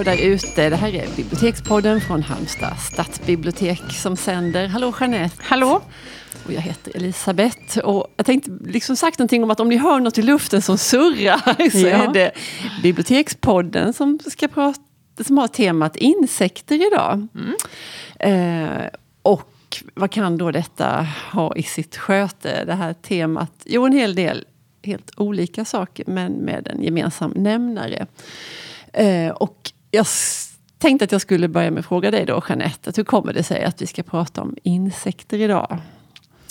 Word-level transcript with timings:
Hallå 0.00 0.10
där 0.16 0.24
ute. 0.26 0.70
Det 0.70 0.76
här 0.76 0.94
är 0.94 1.16
Bibliotekspodden 1.16 2.00
från 2.00 2.22
Halmstad 2.22 2.78
stadsbibliotek 2.78 3.82
som 3.92 4.16
sänder. 4.16 4.68
Hallå 4.68 4.94
Jeanette. 5.00 5.36
Hallå. 5.42 5.82
Och 6.46 6.52
jag 6.52 6.60
heter 6.60 6.96
Elisabeth. 6.96 7.78
Och 7.78 8.06
jag 8.16 8.26
tänkte 8.26 8.50
liksom 8.64 8.96
sagt 8.96 9.18
någonting 9.18 9.44
om 9.44 9.50
att 9.50 9.60
om 9.60 9.68
ni 9.68 9.76
hör 9.76 10.00
något 10.00 10.18
i 10.18 10.22
luften 10.22 10.62
som 10.62 10.78
surrar 10.78 11.70
så 11.70 11.78
Ja. 11.78 11.88
är 11.88 12.12
det 12.12 12.32
Bibliotekspodden 12.82 13.92
som 13.92 14.18
ska 14.26 14.48
prata 14.48 14.80
som 15.24 15.38
har 15.38 15.48
temat 15.48 15.96
insekter 15.96 16.86
idag. 16.92 17.26
Eh, 18.20 18.86
och 19.22 19.82
vad 19.94 20.10
kan 20.10 20.38
då 20.38 20.50
detta 20.50 21.06
ha 21.32 21.56
i 21.56 21.62
sitt 21.62 21.96
sköte, 21.96 22.64
det 22.64 22.74
här 22.74 22.92
temat? 22.92 23.52
Jo, 23.64 23.86
en 23.86 23.92
hel 23.92 24.14
del 24.14 24.44
helt 24.82 25.12
olika 25.16 25.64
saker, 25.64 26.04
men 26.08 26.32
med 26.32 26.68
en 26.68 26.82
gemensam 26.82 27.30
nämnare. 27.36 28.06
Eh, 28.92 29.28
och 29.30 29.72
jag 29.90 30.06
tänkte 30.78 31.04
att 31.04 31.12
jag 31.12 31.20
skulle 31.20 31.48
börja 31.48 31.70
med 31.70 31.80
att 31.80 31.86
fråga 31.86 32.10
dig 32.10 32.24
då, 32.26 32.42
Jeanette. 32.48 32.90
Att 32.90 32.98
hur 32.98 33.04
kommer 33.04 33.32
det 33.32 33.42
sig 33.42 33.64
att 33.64 33.82
vi 33.82 33.86
ska 33.86 34.02
prata 34.02 34.42
om 34.42 34.56
insekter 34.62 35.38
idag? 35.38 35.78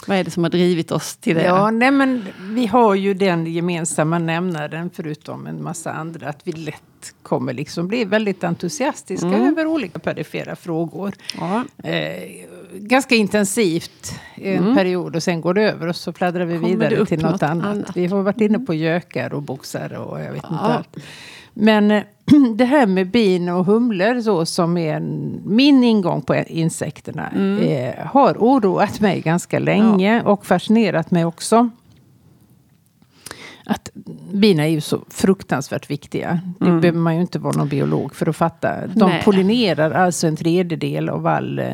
Vad 0.07 0.17
är 0.17 0.23
det 0.23 0.31
som 0.31 0.43
har 0.43 0.49
drivit 0.49 0.91
oss 0.91 1.16
till 1.16 1.35
det? 1.35 1.44
Ja, 1.44 1.71
nej 1.71 1.91
men 1.91 2.25
vi 2.41 2.66
har 2.67 2.95
ju 2.95 3.13
den 3.13 3.45
gemensamma 3.45 4.20
nämnaren, 4.20 4.89
förutom 4.94 5.47
en 5.47 5.63
massa 5.63 5.91
andra, 5.91 6.30
att 6.30 6.39
vi 6.44 6.52
lätt 6.52 7.13
kommer 7.23 7.53
liksom 7.53 7.88
bli 7.88 8.05
väldigt 8.05 8.44
entusiastiska 8.44 9.27
över 9.27 9.66
olika 9.66 9.99
perifera 9.99 10.55
frågor. 10.55 11.13
Ja. 11.39 11.63
Eh, 11.89 12.30
ganska 12.73 13.16
intensivt 13.16 14.13
en 14.35 14.75
period 14.75 15.16
och 15.16 15.23
sen 15.23 15.41
går 15.41 15.53
det 15.53 15.61
över 15.72 15.88
och 15.88 15.95
så 15.95 16.13
fladdrar 16.13 16.45
vi 16.45 16.59
Kommer 16.59 16.69
vidare 16.89 17.06
till 17.06 17.22
något, 17.22 17.31
något 17.31 17.44
annat. 17.44 17.66
annat? 17.66 17.97
Vi 17.97 18.06
har 18.08 18.22
varit 18.22 18.41
inne 18.41 18.59
på 18.59 18.73
gökar 18.73 19.33
och 19.33 19.41
boxar 19.41 19.94
och 19.94 20.19
jag 20.19 20.25
vet 20.31 20.35
inte 20.35 20.47
Ja. 20.52 20.58
allt. 20.59 20.97
Men 21.59 21.91
eh, 21.91 22.03
det 22.55 22.65
här 22.65 22.85
med 22.88 23.07
bin 23.11 23.49
och 23.49 23.65
humlor 23.65 24.21
så, 24.21 24.45
som 24.45 24.77
är 24.77 24.99
min 25.49 25.83
ingång 25.83 26.21
på 26.21 26.35
insekterna 26.35 27.27
Mm. 27.35 27.63
eh, 27.63 28.05
har 28.05 28.33
oroat 28.39 28.99
mig 28.99 29.21
ganska 29.21 29.59
länge 29.59 30.21
och 30.23 30.45
fascinerat 30.45 31.11
mig 31.11 31.25
också. 31.25 31.69
Att 33.66 33.89
bina 34.33 34.63
är 34.63 34.69
ju 34.69 34.81
så 34.81 34.99
fruktansvärt 35.09 35.89
viktiga. 35.89 36.39
Det 36.59 36.66
behöver 36.66 36.91
man 36.99 37.16
ju 37.16 37.21
inte 37.21 37.39
vara 37.39 37.57
någon 37.57 37.67
biolog 37.69 38.16
för 38.16 38.29
att 38.29 38.35
fatta. 38.35 38.88
De 38.88 38.91
Mm. 39.01 39.07
Nej. 39.09 39.21
pollinerar 39.25 39.91
alltså 39.91 40.27
en 40.27 40.35
tredjedel 40.35 41.09
av 41.09 41.27
all 41.27 41.59
eh, 41.59 41.66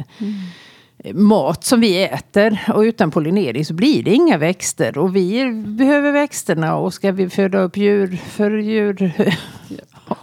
mat 1.14 1.64
som 1.64 1.80
vi 1.80 2.03
äter. 2.03 2.61
Och 2.73 2.81
utan 2.81 3.11
pollinering 3.11 3.66
så 3.66 3.73
blir 3.73 4.03
det 4.03 4.14
inga 4.14 4.38
växter. 4.38 4.98
Och 4.98 5.16
vi 5.16 5.52
behöver 5.67 6.11
växterna. 6.11 6.75
Och 6.75 6.94
ska 6.94 7.11
vi 7.11 7.30
föda 7.30 7.59
upp 7.59 7.78
djur 7.78 8.16
för 8.16 8.52
djur... 8.52 9.14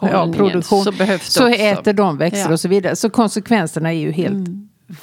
ja, 0.01 0.33
produktion. 0.37 0.85
så 0.85 0.93
behövs 0.93 1.33
så 1.33 1.49
äter 1.49 1.93
de 1.93 2.19
växter 2.19 2.39
Ja. 2.39 2.45
Mm. 2.45 2.53
och 2.53 2.61
så 2.61 2.69
vidare. 2.69 2.97
Så 2.97 3.11
konsekvenserna 3.11 3.93
är 3.93 3.99
ju 3.99 4.11
helt 4.11 4.49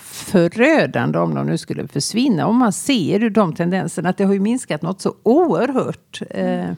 förödande 0.01 1.19
om 1.19 1.35
de 1.35 1.47
nu 1.47 1.57
skulle 1.57 1.87
försvinna. 1.87 2.47
Om 2.47 2.57
man 2.57 2.73
ser 2.73 3.19
ju 3.19 3.29
de 3.29 3.55
tendenserna 3.55 4.09
att 4.09 4.17
det 4.17 4.23
har 4.23 4.33
ju 4.33 4.39
minskat 4.39 4.81
något 4.81 5.01
så 5.01 5.15
oerhört. 5.23 6.21
Eh, 6.29 6.71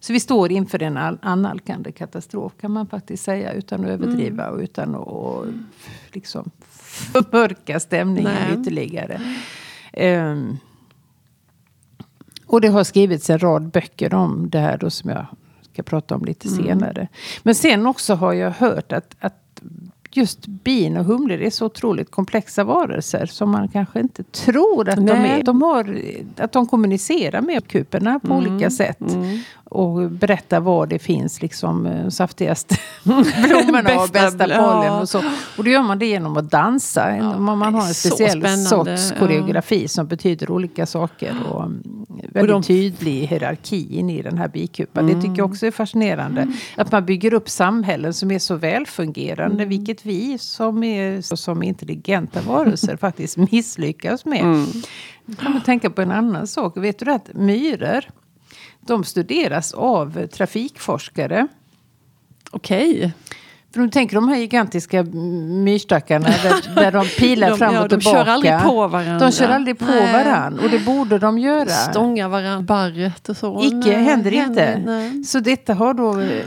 så 0.00 0.12
vi 0.12 0.20
står 0.20 0.52
inför 0.52 0.82
en 0.82 0.96
annalkande 1.22 1.92
katastrof 1.92 2.52
kan 2.60 2.70
man 2.70 2.86
faktiskt 2.86 3.24
säga 3.24 3.52
utan 3.52 3.84
att 3.84 3.90
överdriva 3.90 4.48
och 4.50 4.58
utan 4.58 4.94
att 4.94 5.06
och, 5.06 5.46
liksom 6.12 6.50
förmörka 7.12 7.80
stämningen 7.80 8.32
Nej. 8.48 8.60
ytterligare. 8.60 9.20
Ehm, 9.92 10.58
och 12.46 12.60
det 12.60 12.68
har 12.68 12.84
skrivits 12.84 13.30
en 13.30 13.38
rad 13.38 13.70
böcker 13.70 14.14
om 14.14 14.50
det 14.50 14.58
här 14.58 14.78
då 14.78 14.90
som 14.90 15.10
jag 15.10 15.26
ska 15.72 15.82
prata 15.82 16.14
om 16.14 16.24
lite 16.24 16.48
senare. 16.48 17.08
Men 17.42 17.54
sen 17.54 17.86
också 17.86 18.14
har 18.14 18.32
jag 18.32 18.50
hört 18.50 18.92
att, 18.92 19.16
att 19.20 19.62
just 20.10 20.46
bin 20.46 20.96
och 20.96 21.04
humlor 21.04 21.40
är 21.40 21.50
så 21.50 21.66
otroligt 21.66 22.10
komplexa 22.10 22.64
varelser 22.64 23.26
som 23.26 23.50
man 23.50 23.68
kanske 23.68 24.00
inte 24.00 24.22
tror 24.22 24.88
att 24.88 24.96
de 24.96 25.04
Nej. 25.04 25.40
är. 25.40 25.42
De 25.42 25.62
har, 25.62 26.00
att 26.36 26.52
de 26.52 26.66
kommunicerar 26.66 27.40
med 27.40 27.68
kuperna 27.68 28.20
på 28.20 28.34
olika 28.34 28.70
sätt. 28.70 29.02
Och 29.72 30.10
berättar 30.10 30.60
var 30.60 30.86
det 30.86 30.98
finns 30.98 31.42
liksom 31.42 31.86
eh, 31.86 32.08
saftigaste 32.08 32.76
blommorna 33.02 33.78
och 34.02 34.08
Bästa 34.08 34.12
bästa 34.12 34.44
bl- 34.46 34.64
pollen. 34.64 34.84
ja. 34.86 35.00
Och, 35.00 35.08
så. 35.08 35.18
och 35.58 35.64
då 35.64 35.70
gör 35.70 35.82
man 35.82 35.98
det 35.98 36.06
genom 36.06 36.36
att 36.36 36.50
dansa. 36.50 37.34
Om 37.36 37.44
man 37.44 37.74
har 37.74 37.86
en 37.88 37.94
speciell 37.94 38.58
sorts 38.66 39.10
Ja. 39.12 39.18
koreografi 39.18 39.88
som 39.88 40.06
betyder 40.06 40.50
olika 40.50 40.86
saker. 40.86 41.34
Och 41.50 41.62
mm, 41.64 41.82
väldigt 42.28 42.50
de- 42.52 42.62
tydlig 42.62 43.26
hierarki 43.26 43.98
in 43.98 44.10
i 44.10 44.22
den 44.22 44.38
här 44.38 44.48
bikupan. 44.48 45.06
Det 45.06 45.14
tycker 45.14 45.36
jag 45.38 45.50
också 45.50 45.66
är 45.66 45.70
fascinerande. 45.70 46.46
Att 46.76 46.92
man 46.92 47.04
bygger 47.04 47.34
upp 47.34 47.48
samhällen 47.48 48.14
som 48.14 48.30
är 48.30 48.38
så 48.38 48.54
välfungerande. 48.54 49.64
Vilket 49.64 50.06
vi 50.06 50.38
som 50.38 50.82
är 50.84 51.36
som 51.36 51.62
intelligenta 51.62 52.40
varelser 52.40 52.96
faktiskt 53.00 53.36
misslyckas 53.36 54.24
med. 54.24 54.66
Jag 55.26 55.38
kommer 55.38 55.60
tänka 55.60 55.90
på 55.90 56.02
en 56.02 56.10
annan 56.10 56.46
sak. 56.46 56.76
Vet 56.76 56.98
du 56.98 57.12
att 57.12 57.30
myror 57.34 58.04
de 58.86 59.04
studeras 59.04 59.72
av 59.72 60.26
trafikforskare. 60.26 61.46
Okej. 62.50 63.12
För 63.74 63.80
de 63.80 63.90
tänker 63.90 64.14
de 64.16 64.28
här 64.28 64.36
gigantiska 64.36 65.02
myrstackarna 65.02 66.28
där, 66.28 66.74
där 66.74 66.92
de 66.92 67.06
pilar 67.06 67.50
De- 67.50 67.58
fram 67.58 67.74
ja, 67.74 67.82
och 67.82 67.88
de 67.88 68.00
tillbaka. 68.00 68.24
kör 68.24 68.32
aldrig 68.32 68.60
på 68.62 68.88
varandra. 68.88 69.18
De 69.26 69.32
kör 69.32 69.48
aldrig 69.48 69.78
på 69.78 69.84
Nej. 69.84 70.12
varann. 70.12 70.58
Och 70.58 70.70
det 70.70 70.78
borde 70.78 71.18
de 71.18 71.38
göra. 71.38 71.66
Stånga 71.66 72.28
varandra, 72.28 72.60
barret 72.62 73.28
och 73.28 73.36
så. 73.36 73.62
Icke, 73.64 73.76
Nej, 73.76 74.02
händer 74.04 74.32
inte. 74.32 74.82
nej. 74.86 75.24
Så 75.24 75.40
detta 75.40 75.74
har 75.74 75.94
då 75.94 76.20
eh, 76.20 76.42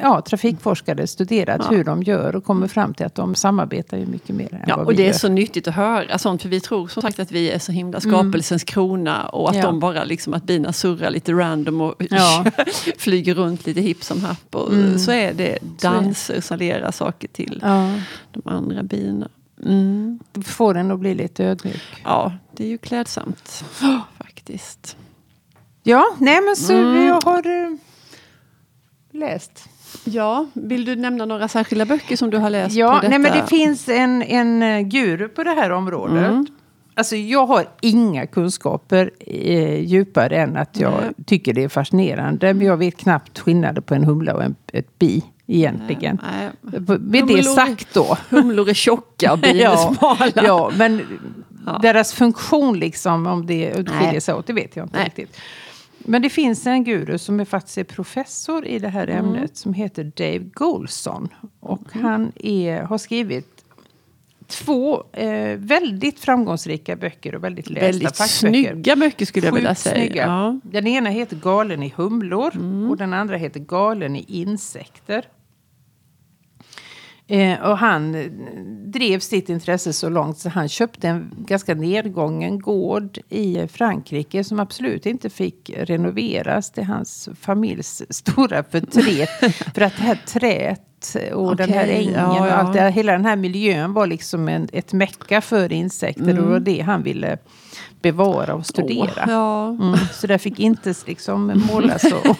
ja, 0.00 0.20
trafikforskare 0.20 1.06
studerat 1.06 1.60
Ja. 1.70 1.76
hur 1.76 1.84
de 1.84 2.02
gör 2.02 2.36
och 2.36 2.44
kommer 2.44 2.68
fram 2.68 2.94
till 2.94 3.06
att 3.06 3.14
de 3.14 3.34
samarbetar 3.34 3.96
ju 3.98 4.06
mycket 4.06 4.36
mer 4.36 4.54
än 4.54 4.60
Ja, 4.66 4.76
vad 4.76 4.86
och 4.86 4.92
vi 4.92 4.96
det 4.96 5.02
är 5.02 5.06
gör. 5.06 5.12
så 5.12 5.28
nyttigt 5.28 5.68
att 5.68 5.74
höra 5.74 6.18
sånt, 6.18 6.42
för 6.42 6.48
vi 6.48 6.60
tror 6.60 6.88
som 6.88 7.02
sagt 7.02 7.18
att 7.18 7.32
vi 7.32 7.50
är 7.50 7.58
så 7.58 7.72
himla 7.72 8.00
skapelsens 8.00 8.64
krona 8.64 9.26
och 9.28 9.48
att 9.48 9.54
Mm. 9.54 9.64
Ja. 9.66 9.70
de 9.70 9.80
bara 9.80 10.04
liksom, 10.04 10.34
att 10.34 10.44
bina 10.44 10.72
surrar 10.72 11.10
lite 11.10 11.32
random 11.32 11.80
och 11.80 11.94
Ja. 12.10 12.44
flyger 12.98 13.34
runt 13.34 13.66
lite 13.66 13.80
hipp 13.80 14.04
som 14.04 14.20
happ. 14.24 14.54
Och 14.54 14.72
Så 15.00 15.12
är 15.12 15.32
det 15.34 15.58
danser 15.80 16.40
som 16.40 16.58
lerar 16.58 16.90
saker 16.90 17.28
till 17.28 17.58
de 18.32 18.42
andra 18.44 18.82
bina. 18.82 19.28
Mm. 19.66 20.18
får 20.44 20.76
en 20.76 20.90
att 20.90 20.98
bli 20.98 21.14
lite 21.14 21.44
ödmjuk. 21.44 21.82
Ja, 22.04 22.32
det 22.56 22.64
är 22.64 22.68
ju 22.68 22.78
klädsamt 22.78 23.64
faktiskt. 24.18 24.96
Ja, 25.82 26.04
nej 26.18 26.40
men 26.46 26.56
så 26.56 26.72
Mm. 26.72 27.06
jag 27.06 27.20
har 27.24 27.46
eh, 27.46 27.76
läst. 29.10 29.68
Ja, 30.04 30.46
vill 30.52 30.84
du 30.84 30.96
nämna 30.96 31.24
några 31.24 31.48
särskilda 31.48 31.84
böcker 31.84 32.16
som 32.16 32.30
du 32.30 32.38
har 32.38 32.50
läst? 32.50 32.74
Ja, 32.76 33.00
nej 33.08 33.18
men 33.18 33.32
det 33.32 33.46
finns 33.46 33.88
en, 33.88 34.22
en 34.22 34.62
eh, 34.62 34.80
guru 34.80 35.28
på 35.28 35.42
det 35.42 35.50
här 35.50 35.70
området. 35.70 36.30
Mm. 36.30 36.46
Alltså 36.94 37.16
jag 37.16 37.46
har 37.46 37.66
inga 37.80 38.26
kunskaper 38.26 39.10
eh, 39.20 39.80
djupare 39.80 40.36
än 40.36 40.56
att 40.56 40.76
jag 40.80 40.94
Nej. 41.00 41.12
tycker 41.26 41.52
det 41.54 41.64
är 41.64 41.68
fascinerande. 41.68 42.54
Men 42.54 42.66
jag 42.66 42.76
vet 42.76 42.96
knappt 42.96 43.38
skillnaden 43.38 43.82
på 43.82 43.94
en 43.94 44.04
humla 44.04 44.34
och 44.34 44.42
en, 44.42 44.54
ett 44.72 44.98
bi 44.98 45.22
egentligen. 45.46 46.18
Nej, 46.32 46.50
Med 47.00 47.26
det 47.26 47.42
sagt 47.42 47.94
då. 47.94 48.16
Humlor 48.30 48.68
är 48.68 48.74
tjocka 48.74 49.32
och 49.32 49.38
bin 49.42 49.56
är 49.56 49.60
ja, 49.62 49.94
smala. 49.98 50.30
ja, 50.34 50.72
men 50.76 51.02
Ja. 51.66 51.78
deras 51.82 52.12
funktion 52.12 52.78
liksom, 52.78 53.26
om 53.26 53.46
det 53.46 53.88
skiljer 53.88 54.20
sig 54.20 54.34
åt, 54.34 54.46
det 54.46 54.52
vet 54.52 54.76
jag 54.76 54.86
inte 54.86 55.04
riktigt. 55.04 55.36
Men 56.04 56.22
det 56.22 56.30
finns 56.30 56.66
en 56.66 56.84
guru 56.84 57.18
som 57.18 57.40
är 57.40 57.44
faktiskt 57.44 57.78
är 57.78 57.84
professor 57.84 58.66
i 58.66 58.78
det 58.78 58.88
här 58.88 59.06
Mm. 59.08 59.24
ämnet 59.24 59.56
som 59.56 59.74
heter 59.74 60.04
Dave 60.16 60.38
Goulson. 60.54 61.28
Och 61.60 61.80
han 61.92 62.32
är, 62.36 62.82
har 62.82 62.98
skrivit 62.98 63.48
två 64.46 65.04
eh, 65.12 65.56
väldigt 65.58 66.20
framgångsrika 66.20 66.96
böcker 66.96 67.34
och 67.34 67.44
väldigt 67.44 67.70
lästa 67.70 67.86
Väldigt 67.86 68.08
fackböcker. 68.16 68.26
snygga 68.72 68.96
böcker 68.96 69.26
skulle 69.26 69.46
jag 69.46 69.54
vilja 69.54 69.74
säga. 69.74 69.94
snygga. 69.96 70.22
Ja. 70.26 70.46
Mm. 70.48 70.60
Den 70.64 70.86
ena 70.86 71.10
heter 71.10 71.36
Galen 71.36 71.82
i 71.82 71.92
humlor 71.96 72.52
och 72.90 72.96
den 72.96 73.12
andra 73.12 73.36
heter 73.36 73.60
Galen 73.60 74.16
i 74.16 74.24
insekter. 74.28 75.24
Eh, 77.32 77.60
och 77.60 77.78
han 77.78 78.14
eh, 78.14 78.30
drev 78.86 79.18
sitt 79.18 79.48
intresse 79.48 79.92
så 79.92 80.08
långt 80.08 80.38
så 80.38 80.48
han 80.48 80.68
köpte 80.68 81.08
en 81.08 81.34
ganska 81.38 81.74
nedgången 81.74 82.58
gård 82.58 83.18
i 83.28 83.68
Frankrike 83.68 84.44
som 84.44 84.60
absolut 84.60 85.06
inte 85.06 85.30
fick 85.30 85.70
renoveras. 85.76 86.70
Det 86.70 86.80
är 86.80 86.84
hans 86.84 87.28
familjs 87.40 88.02
stora 88.10 88.64
förtret. 88.64 89.28
för 89.74 89.80
att 89.80 89.96
det 89.96 90.02
här 90.02 90.22
träet 90.26 90.80
och 91.34 91.56
den 91.56 91.72
här 91.72 91.86
ängen 91.88 92.14
ja, 92.14 92.40
och 92.40 92.52
allt 92.58 92.72
det 92.72 92.90
hela 92.90 93.12
den 93.12 93.24
här 93.24 93.36
miljön 93.36 93.92
var 93.92 94.06
liksom 94.06 94.48
en, 94.48 94.68
ett 94.72 94.92
mecka 94.92 95.40
för 95.40 95.72
insekter. 95.72 96.28
Och 96.28 96.34
det 96.34 96.50
var 96.50 96.60
det 96.60 96.80
han 96.80 97.02
ville 97.02 97.38
bevara 98.02 98.54
och 98.54 98.66
studera. 98.66 99.22
Åh, 99.26 99.30
ja. 99.32 99.68
Mm, 99.68 99.94
så 100.12 100.26
det 100.26 100.38
fick 100.38 100.58
inte 100.58 100.94
liksom 101.06 101.62
målas 101.72 102.04
och, 102.04 102.26
och 102.30 102.36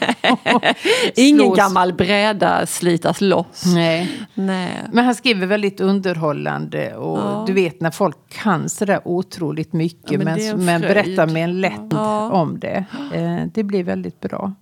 Ingen 1.14 1.40
slås. 1.40 1.56
gammal 1.58 1.92
bräda 1.92 2.66
slitas 2.66 3.20
loss. 3.20 3.64
Nej. 3.74 4.10
Nej. 4.34 4.68
Men 4.92 5.04
han 5.04 5.14
skriver 5.14 5.46
väldigt 5.46 5.80
underhållande 5.80 6.94
och 6.96 7.18
Ja. 7.18 7.44
du 7.46 7.52
vet 7.52 7.80
när 7.80 7.90
folk 7.90 8.16
kan 8.28 8.68
sådär 8.68 9.00
otroligt 9.04 9.72
mycket 9.72 10.12
Ja, 10.12 10.18
men 10.18 10.38
men, 10.46 10.64
men, 10.64 10.80
berättar 10.80 11.26
med 11.26 11.44
en 11.44 11.60
lätt 11.60 11.92
om 12.32 12.58
det. 12.60 12.84
Eh, 13.14 13.46
det 13.54 13.62
blir 13.62 13.84
väldigt 13.84 14.20
bra. 14.20 14.52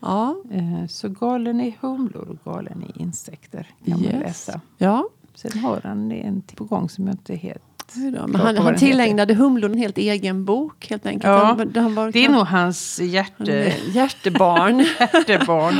Ja. 0.00 0.36
Eh, 0.50 0.86
Så 0.88 1.08
galen 1.08 1.60
i 1.60 1.76
humlor 1.80 2.28
och 2.44 2.52
galen 2.52 2.82
i 2.82 3.02
insekter 3.02 3.66
kan 3.84 3.94
man 3.94 4.02
Yes. 4.04 4.14
läsa. 4.22 4.60
ja. 4.78 5.08
Sen 5.34 5.58
har 5.58 5.80
han 5.84 6.12
en 6.12 6.42
till 6.42 6.56
på 6.56 6.64
gång 6.64 6.88
som 6.88 7.06
jag 7.06 7.14
inte 7.14 7.34
helt... 7.36 7.62
Men 7.94 8.34
han, 8.34 8.56
han 8.56 8.76
tillägnade 8.76 9.34
humlon 9.34 9.72
en 9.72 9.78
helt 9.78 9.98
egen 9.98 10.44
bok 10.44 10.86
helt 10.90 11.06
enkelt. 11.06 11.24
Ja, 11.24 11.44
han, 11.44 11.72
han 11.74 11.94
var 11.94 12.12
Det 12.12 12.24
är 12.24 12.28
nog 12.28 12.46
hans 12.46 12.98
han 12.98 13.08
hjärte, 13.08 13.52
är 13.52 13.90
hjärtebarn. 13.94 14.78
hjärtebarn. 15.00 15.74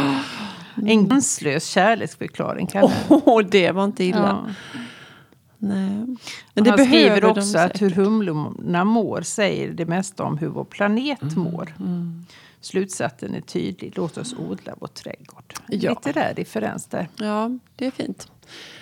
En 0.87 1.09
gränslös 1.09 1.67
kärleksförklaring 1.67 2.69
jag 2.75 2.91
Åh, 3.09 3.41
det 3.51 3.71
var 3.71 3.85
inte 3.85 4.05
illa. 4.05 4.45
Ja. 4.47 4.79
Nej. 5.59 6.17
Men 6.55 6.65
det 6.65 6.71
han 6.71 6.77
behöver 6.77 6.85
skriver 7.17 7.25
också 7.25 7.59
att 7.59 7.83
hur 7.83 7.91
humlorna 7.91 8.85
mår 8.85 9.21
säger 9.23 9.73
det 9.73 9.87
mesta 9.87 10.25
om 10.25 10.39
hur 10.39 10.49
vår 10.49 10.65
planet 10.65 11.37
mår. 11.37 11.75
Slutsatsen 12.61 13.35
är 13.35 13.41
tydlig. 13.41 13.93
Låt 13.97 14.19
oss 14.19 14.35
odla 14.39 14.75
vår 14.79 14.87
trädgård. 14.87 15.55
Ja. 15.69 15.91
Litterär 15.91 16.35
differens 16.35 16.87
där. 16.87 17.09
Ja, 17.17 17.51
det 17.77 17.87
är 17.87 17.91
fint. 17.91 18.29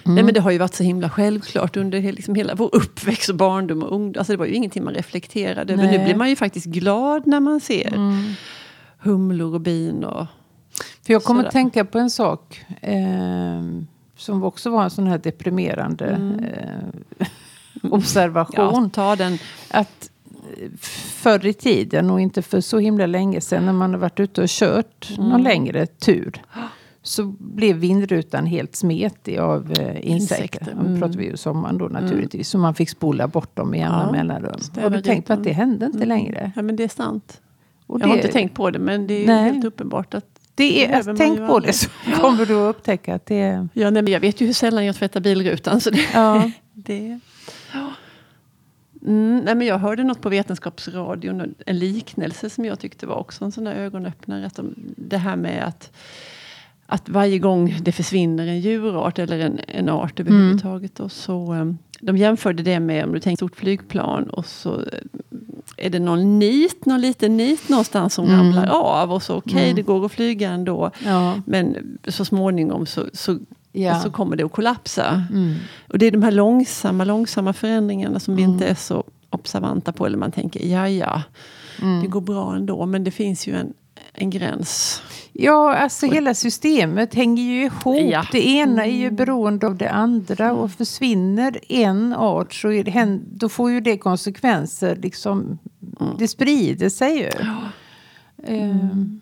Mm. 0.05 0.15
Nej, 0.15 0.25
men 0.25 0.35
det 0.35 0.41
har 0.41 0.51
ju 0.51 0.59
varit 0.59 0.75
så 0.75 0.83
himla 0.83 1.11
självklart 1.11 1.77
under 1.77 2.13
liksom 2.13 2.35
hela 2.35 2.55
vår 2.55 2.75
uppväxt 2.75 3.29
och 3.29 3.37
barndom 3.37 3.83
och 3.83 3.93
ungdom. 3.93 4.21
Alltså 4.21 4.33
det 4.33 4.37
var 4.37 4.47
ju 4.47 4.55
ingenting 4.55 4.85
man 4.85 4.95
reflekterade 4.95 5.73
över. 5.73 5.83
Nu. 5.83 5.89
Mm. 5.89 6.05
blir 6.05 6.15
man 6.15 6.29
ju 6.29 6.37
faktiskt 6.37 6.67
glad 6.67 7.27
när 7.27 7.41
man 7.41 7.61
ser 7.61 7.99
humlor 8.99 9.55
och 9.55 9.61
bin. 9.61 10.05
Och, 10.05 10.27
För 11.07 11.13
jag 11.13 11.25
kommer 11.25 11.45
att 11.45 11.53
tänka 11.53 11.85
på 11.85 11.99
en 11.99 12.11
sak. 12.11 12.65
Eh, 12.81 13.63
som 14.17 14.43
också 14.43 14.71
var 14.71 14.85
en 14.85 14.91
sån 14.91 15.07
här 15.07 15.19
deprimerande 15.19 16.07
eh, 17.21 17.29
observation. 17.93 18.83
ja, 18.83 18.91
ta 18.93 19.17
den. 19.17 19.39
att 19.71 20.11
förr 21.23 21.47
i 21.47 21.53
tiden 21.53 22.11
och 22.11 22.21
inte 22.21 22.43
för 22.43 22.61
så 22.61 22.79
himla 22.79 23.07
länge 23.07 23.41
sedan 23.41 23.67
när 23.67 23.73
man 23.73 23.91
har 23.93 24.01
varit 24.01 24.21
ute 24.21 24.43
och 24.43 24.49
kört 24.49 25.11
Mm. 25.19 25.29
någon 25.31 25.43
längre 25.43 25.87
tur. 25.87 26.43
Så 27.03 27.25
blev 27.39 27.77
vindrutan 27.77 28.47
helt 28.47 28.77
smetig 28.77 29.39
av 29.39 29.73
eh, 29.79 30.11
insekter. 30.11 30.75
Nu 30.81 30.87
mm. 30.89 31.01
pratar 31.01 31.19
vi 31.19 31.25
ju 31.25 31.37
sommaren 31.37 31.79
då 31.79 31.85
naturligtvis. 31.85 32.49
Så 32.49 32.59
man 32.59 32.75
fick 32.75 32.91
spola 32.91 33.29
bort 33.29 33.57
dem 33.57 33.75
i 33.75 33.79
jämna 33.79 34.03
Ja, 34.07 34.13
mellanrum. 34.13 34.55
Har 34.83 34.91
du 34.91 35.01
tänkt 35.03 35.27
på 35.27 35.33
att 35.33 35.45
det 35.45 35.53
hände 35.53 35.87
inte 35.87 35.99
Mm. 35.99 36.09
längre? 36.09 36.53
Ja, 36.57 36.63
men 36.63 36.77
det 36.77 36.85
är 36.85 36.89
sant. 36.89 37.41
Och 37.87 38.01
jag 38.01 38.07
har 38.07 38.15
det- 38.15 38.21
inte 38.21 38.33
tänkt 38.33 38.55
på 38.55 38.71
det, 38.71 38.79
men 38.79 39.07
det 39.07 39.23
är 39.23 39.27
Nej. 39.27 39.53
helt 39.53 39.65
uppenbart 39.65 40.15
att 40.15 40.25
Det 40.55 40.87
är, 40.87 41.03
man 41.05 41.17
tänk 41.17 41.39
på 41.49 41.59
det 41.61 41.73
så 41.73 41.89
kommer 42.21 42.47
du 42.47 42.55
att 42.55 42.77
upptäcka 42.77 43.15
att 43.15 43.27
det 43.27 43.41
är... 43.41 43.69
Ja, 43.73 43.91
nej, 43.91 44.03
men 44.03 44.13
jag 44.13 44.21
vet 44.21 44.41
ju 44.41 44.47
hur 44.47 44.53
sällan 44.53 44.85
jag 44.85 44.97
tvättar 44.97 45.21
bilrutan. 45.21 45.81
Så 45.81 45.91
det, 45.91 46.01
Ja. 46.15 46.51
det. 46.73 47.21
Mm, 49.05 49.41
nej, 49.45 49.55
men 49.55 49.67
jag 49.67 49.79
hörde 49.79 50.05
något 50.05 50.21
på 50.21 50.29
Vetenskapsradion, 50.29 51.55
en 51.67 51.79
liknelse 51.79 52.51
som 52.51 52.65
jag 52.65 52.79
tyckte 52.79 53.07
var 53.07 53.17
också 53.17 53.45
en 53.45 53.53
sån 53.53 53.65
där 53.65 53.75
ögonöppnare. 53.75 54.47
Att 54.47 54.55
de, 54.55 54.75
det 54.97 55.19
här 55.19 55.37
med 55.37 55.65
att, 55.69 55.93
att 56.87 57.09
varje 57.09 57.39
gång 57.39 57.77
det 57.83 57.93
försvinner 57.93 58.47
en 58.47 58.61
djurart 58.61 59.19
eller 59.19 59.39
en, 59.39 59.61
en 59.69 59.89
art 59.89 60.21
överhuvudtaget. 60.21 61.01
Och 61.01 61.13
så, 61.13 61.53
um, 61.55 61.79
de 62.01 62.17
jämförde 62.17 62.63
det 62.63 62.81
med 62.81 63.05
om 63.05 63.13
du 63.13 63.21
tänker 63.21 63.37
stort 63.37 63.57
flygplan 63.57 64.25
och 64.31 64.47
så 64.47 64.75
eh, 64.81 64.99
är 65.77 65.91
det 65.91 65.99
någon 65.99 66.39
nit, 66.39 66.87
någon 66.87 67.01
liten 67.01 67.37
nit 67.37 67.69
någonstans 67.69 68.15
som 68.15 68.25
Mm. 68.25 68.39
ramlar 68.39 68.67
av. 68.69 69.13
Och 69.13 69.23
så 69.23 69.35
okej, 69.37 69.63
Mm. 69.65 69.77
det 69.77 69.83
går 69.83 70.07
att 70.07 70.13
flyga 70.13 70.51
ändå. 70.51 70.91
Ja. 71.05 71.41
Men 71.47 71.99
så 72.09 72.25
småningom 72.25 72.87
så, 72.87 73.05
så, 73.13 73.39
Ja. 73.77 74.01
så 74.01 74.11
kommer 74.11 74.37
det 74.37 74.45
att 74.45 74.53
kollapsa. 74.53 75.25
Mm. 75.31 75.55
Och 75.89 75.99
det 75.99 76.07
är 76.07 76.11
de 76.11 76.23
här 76.23 76.31
långsamma, 76.31 77.05
långsamma 77.05 77.53
förändringarna 77.53 78.21
som 78.21 78.37
vi 78.37 78.43
Mm. 78.43 78.53
inte 78.55 78.67
är 78.67 78.75
så 78.75 79.05
observanta 79.31 79.93
på. 79.93 80.07
Eller 80.07 80.19
man 80.19 80.33
tänker, 80.33 80.67
ja 80.67 80.89
ja, 80.89 81.23
Mm. 81.83 82.01
det 82.03 82.07
går 82.07 82.21
bra 82.21 82.57
ändå. 82.57 82.87
Men 82.87 83.05
det 83.05 83.11
finns 83.11 83.47
ju 83.47 83.55
en, 83.57 83.73
en 84.13 84.31
gräns. 84.31 85.03
Ja, 85.33 85.75
alltså 85.75 86.07
hela 86.07 86.35
systemet 86.35 87.15
hänger 87.15 87.43
ju 87.43 87.65
ihop. 87.65 87.97
Ja. 88.11 88.25
Det 88.33 88.47
ena 88.49 88.87
är 88.87 88.97
ju 88.97 89.11
beroende 89.11 89.67
av 89.67 89.77
det 89.77 89.91
andra. 89.91 90.53
Och 90.53 90.71
försvinner 90.71 91.59
en 91.69 92.13
art 92.13 92.55
så 92.55 92.73
är 92.73 92.85
det, 92.85 93.19
då 93.27 93.49
får 93.49 93.71
ju 93.71 93.81
det 93.81 93.99
konsekvenser. 93.99 94.97
Liksom, 94.97 95.59
Det 96.19 96.29
sprider 96.29 96.89
sig 96.89 97.17
ju. 97.19 97.31
Ehm. 98.47 99.21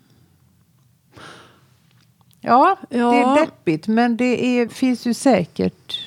Ja, 2.43 2.77
det 2.89 2.95
är 2.97 2.99
Ja. 2.99 3.37
deppigt. 3.41 3.87
Men 3.87 4.17
det 4.17 4.59
är, 4.59 4.67
finns 4.67 5.05
ju 5.07 5.13
säkert 5.13 5.99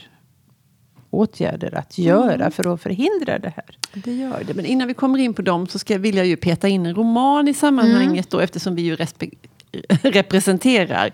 åtgärder 1.11 1.75
att 1.75 1.99
göra 1.99 2.51
för 2.51 2.75
att 2.75 2.83
förhindra 2.83 3.39
det 3.39 3.53
här. 3.57 3.79
Det 3.95 4.13
gör 4.13 4.45
det. 4.47 4.55
Men 4.55 4.67
innan 4.67 4.89
vi 4.89 4.95
kommer 4.95 5.19
in 5.19 5.35
på 5.35 5.43
dem 5.43 5.67
så 5.67 5.79
ska, 5.79 5.99
vill 5.99 6.17
jag 6.17 6.27
ju 6.27 6.37
peta 6.37 6.69
in 6.69 6.87
en 6.87 6.95
roman 6.95 7.49
i 7.49 7.55
sammanhanget. 7.55 8.31
Då, 8.31 8.41
eftersom 8.41 8.75
vi 8.75 8.83
ju 8.83 8.97
representerar 10.03 11.11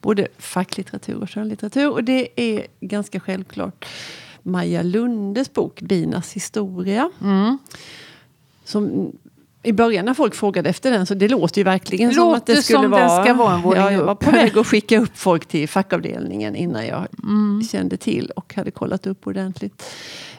både 0.00 0.28
facklitteratur 0.38 1.22
och 1.22 1.30
skönlitteratur. 1.30 1.90
Och 1.90 2.04
det 2.04 2.28
är 2.40 2.66
ganska 2.80 3.20
självklart 3.20 3.86
Maja 4.42 4.82
Lundes 4.82 5.52
bok 5.52 5.80
Binas 5.80 6.32
historia. 6.32 7.10
Som, 8.64 9.12
I 9.64 9.72
början 9.72 10.04
när 10.04 10.14
folk 10.14 10.34
frågade 10.34 10.68
efter 10.70 10.90
den 10.90 11.06
så 11.06 11.14
det 11.14 11.28
låter 11.28 11.58
ju 11.60 11.64
verkligen 11.64 12.14
som 12.14 12.24
Låter 12.24 12.36
att 12.36 12.46
det 12.46 12.62
skulle 12.62 12.76
som 12.82 12.82
den 12.82 13.08
vara... 13.08 13.24
ska 13.24 13.34
vara 13.34 13.54
en 13.54 13.62
våning 13.62 13.80
ja, 13.82 13.92
jag 13.92 14.04
var 14.04 14.14
på 14.14 14.30
väg 14.30 14.58
att 14.58 14.66
skicka 14.66 14.98
upp 15.00 15.18
folk 15.18 15.46
till 15.46 15.68
fackavdelningen 15.68 16.56
innan 16.56 16.86
jag 16.86 17.06
Mm. 17.22 17.62
kände 17.72 17.96
till 17.96 18.30
och 18.30 18.54
hade 18.54 18.70
kollat 18.70 19.06
upp 19.06 19.26
ordentligt. 19.26 19.84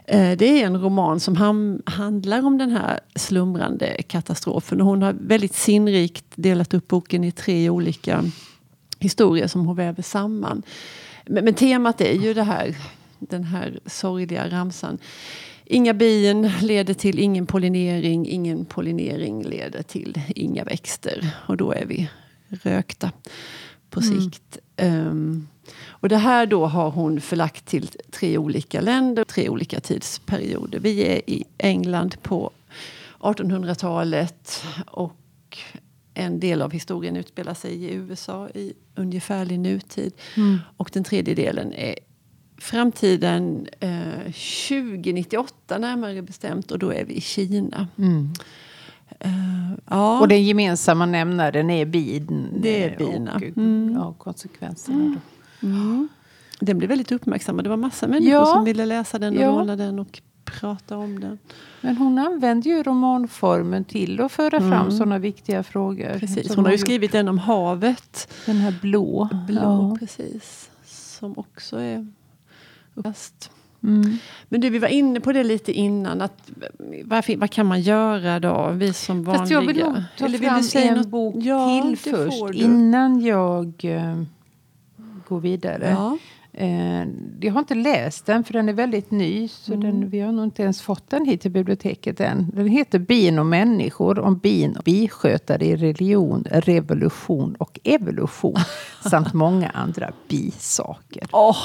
Eh, 0.05 0.31
Det 0.37 0.61
är 0.61 0.65
en 0.65 0.81
roman 0.81 1.19
som 1.19 1.35
ham- 1.35 1.81
handlar 1.85 2.45
om 2.45 2.57
den 2.57 2.69
här 2.71 2.99
slumrande 3.15 4.01
katastrofen. 4.07 4.81
Och 4.81 4.87
hon 4.87 5.01
har 5.01 5.15
väldigt 5.19 5.55
sinnrikt 5.55 6.25
delat 6.35 6.73
upp 6.73 6.87
boken 6.87 7.23
i 7.23 7.31
tre 7.31 7.69
olika 7.69 8.23
historier 8.99 9.47
som 9.47 9.65
hon 9.65 9.75
väver 9.75 10.03
samman. 10.03 10.61
Men, 11.25 11.45
men 11.45 11.53
temat 11.53 12.01
är 12.01 12.13
ju 12.13 12.33
det 12.33 12.43
här, 12.43 12.75
den 13.19 13.43
här 13.43 13.79
sorgliga 13.85 14.49
ramsan. 14.49 14.97
Inga 15.65 15.93
bin 15.93 16.51
leder 16.61 16.93
till 16.93 17.19
ingen 17.19 17.45
pollinering, 17.45 18.27
ingen 18.27 18.65
pollinering 18.65 19.43
leder 19.43 19.83
till 19.83 20.21
inga 20.35 20.63
växter. 20.63 21.35
Och 21.47 21.57
då 21.57 21.71
är 21.71 21.85
vi 21.85 22.09
rökta 22.49 23.11
på 23.89 24.01
sikt. 24.01 24.57
Ehm, 24.75 25.47
och 25.87 26.09
det 26.09 26.17
här 26.17 26.45
då 26.45 26.65
har 26.65 26.89
hon 26.89 27.21
förlagt 27.21 27.65
till 27.65 27.87
tre 28.11 28.37
olika 28.37 28.81
länder, 28.81 29.23
tre 29.23 29.49
olika 29.49 29.79
tidsperioder. 29.79 30.79
Vi 30.79 31.03
är 31.03 31.29
i 31.29 31.43
England 31.57 32.21
på 32.21 32.51
1800-talet 33.19 34.63
och 34.87 35.57
en 36.13 36.39
del 36.39 36.61
av 36.61 36.71
historien 36.71 37.15
utspelar 37.15 37.53
sig 37.53 37.83
i 37.83 37.93
USA 37.93 38.49
i 38.49 38.73
ungefärlig 38.95 39.59
nutid. 39.59 40.13
Och 40.77 40.89
den 40.93 41.03
tredje 41.03 41.35
delen 41.35 41.73
är 41.73 41.95
framtiden 42.57 43.67
eh, 43.79 44.31
2098 44.69 45.77
närmare 45.77 46.21
bestämt 46.21 46.71
och 46.71 46.79
då 46.79 46.93
är 46.93 47.05
vi 47.05 47.13
i 47.13 47.21
Kina. 47.21 47.87
Eh, 49.19 49.31
ja. 49.89 50.19
Och 50.19 50.27
den 50.27 50.43
gemensamma 50.43 51.05
nämnaren 51.05 51.69
är 51.69 51.85
bin. 51.85 52.47
Det 52.61 52.83
är 52.83 52.91
eh, 52.91 52.97
bina. 52.97 53.35
Och, 53.35 53.41
Mm. 53.57 53.93
ja, 53.93 54.13
konsekvenserna 54.13 55.15
då. 55.61 55.67
Mm. 55.67 56.07
Den 56.59 56.77
blev 56.77 56.89
väldigt 56.89 57.11
uppmärksammad. 57.11 57.65
Det 57.65 57.69
var 57.69 57.77
massa 57.77 58.07
människor 58.07 58.31
Ja. 58.33 58.45
som 58.45 58.65
ville 58.65 58.85
läsa 58.85 59.19
den 59.19 59.37
och 59.37 59.43
Ja. 59.43 59.51
låna 59.59 59.75
den 59.75 59.99
och 59.99 60.21
prata 60.45 60.97
om 60.97 61.19
den. 61.19 61.39
Men 61.81 61.97
hon 61.97 62.17
använder 62.19 62.69
ju 62.71 62.83
romanformen 62.83 63.83
till 63.85 64.21
att 64.21 64.31
föra 64.31 64.59
fram 64.59 64.73
Mm. 64.73 64.91
sådana 64.91 65.17
viktiga 65.19 65.63
frågor. 65.63 66.19
Precis. 66.19 66.47
som 66.47 66.55
Hon 66.55 66.65
har 66.65 66.71
ju 66.71 66.77
skrivit 66.77 67.15
en 67.15 67.27
om 67.27 67.37
havet. 67.37 68.33
Den 68.45 68.55
här 68.57 68.75
blå. 68.81 69.29
Blå, 69.47 69.97
precis. 69.99 70.69
Som 70.85 71.37
också 71.37 71.77
är 71.77 72.07
uppläst. 72.95 73.51
Mm. 73.83 74.17
Men 74.49 74.61
du, 74.61 74.69
vi 74.69 74.79
var 74.79 74.87
inne 74.87 75.19
på 75.19 75.31
det 75.31 75.43
lite 75.43 75.71
innan. 75.71 76.21
Att, 76.21 76.51
varför, 77.03 77.37
vad 77.37 77.51
kan 77.51 77.65
man 77.65 77.81
göra 77.81 78.39
då? 78.39 78.71
Vi 78.73 78.93
som 78.93 79.23
vanliga... 79.23 79.39
Fast 79.39 79.51
jag 79.51 79.61
vill 79.67 79.79
nog 79.79 79.95
ta 80.17 80.25
Eller 80.25 80.37
vill 80.37 80.49
fram 80.49 80.61
du 80.61 80.67
säga 80.67 80.91
en 80.91 80.97
något? 80.97 81.07
bok 81.07 81.35
Ja, 81.37 81.81
till 81.83 81.97
först. 81.97 82.53
Innan 82.53 83.21
jag 83.21 83.73
eh, 83.83 84.21
går 85.27 85.39
vidare. 85.39 85.89
Ja. 85.89 86.17
Eh, 86.53 87.07
jag 87.41 87.53
har 87.53 87.59
inte 87.59 87.75
läst 87.75 88.25
den 88.25 88.43
för 88.43 88.53
den 88.53 88.69
är 88.69 88.73
väldigt 88.73 89.11
ny. 89.11 89.47
Så 89.47 89.73
Mm. 89.73 89.85
den, 89.85 90.09
vi 90.09 90.19
har 90.19 90.31
nog 90.31 90.45
inte 90.45 90.63
ens 90.63 90.81
fått 90.81 91.09
den 91.09 91.25
hit 91.25 91.41
till 91.41 91.51
biblioteket 91.51 92.19
än. 92.19 92.51
Den 92.53 92.67
heter 92.67 92.99
Bin 92.99 93.39
och 93.39 93.45
människor. 93.45 94.19
Om 94.19 94.37
bin 94.37 94.77
och 94.77 94.83
biskötare 94.83 95.65
i 95.65 95.75
religion, 95.75 96.43
revolution 96.51 97.55
och 97.55 97.79
evolution. 97.83 98.55
samt 99.09 99.33
många 99.33 99.69
andra 99.69 100.11
bisaker. 100.27 101.27
Åh, 101.31 101.57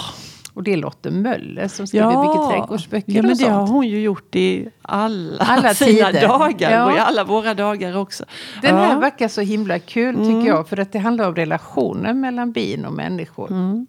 Och 0.55 0.63
det 0.63 0.73
är 0.73 0.77
Lotte 0.77 1.11
Möller 1.11 1.69
som 1.69 1.87
skriver 1.87 2.23
mycket 2.23 2.49
trädgårdsböcker 2.51 3.13
ja, 3.13 3.23
men 3.23 3.31
och 3.31 3.37
det 3.37 3.49
har 3.49 3.67
hon 3.67 3.89
ju 3.89 4.01
gjort 4.01 4.37
i 4.37 4.69
alla, 4.83 5.37
Alla 5.45 5.75
sina 5.75 6.07
tider. 6.13 6.29
dagar 6.29 6.71
Ja. 6.71 6.85
och 6.91 6.97
i 6.97 6.99
alla 6.99 7.25
våra 7.25 7.55
dagar 7.55 7.97
också. 7.97 8.25
Den 8.63 8.75
här 8.75 8.83
Ja. 8.83 8.89
Mm. 8.89 9.01
verkar 9.01 9.29
så 9.29 9.41
himla 9.41 9.79
kul 9.79 10.15
tycker 10.17 10.47
jag. 10.47 10.69
För 10.69 10.81
att 10.81 10.93
det 10.93 10.99
handlar 10.99 11.29
om 11.29 11.35
relationen 11.35 12.21
mellan 12.21 12.53
bin 12.53 12.85
och 12.85 12.93
människor. 12.93 13.51
Mm. 13.51 13.87